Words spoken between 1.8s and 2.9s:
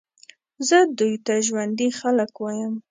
خلک وایم.